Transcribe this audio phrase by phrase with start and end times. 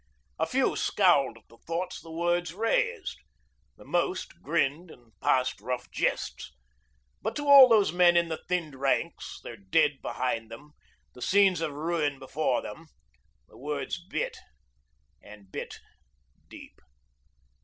[0.39, 3.19] A few scowled at the thoughts the words raised,
[3.77, 6.51] the most grinned and passed rough jests;
[7.21, 10.71] but to all those men in the thinned ranks, their dead behind them,
[11.13, 12.87] the scenes of ruin before them,
[13.47, 14.37] the words bit,
[15.21, 15.75] and bit
[16.47, 16.81] deep.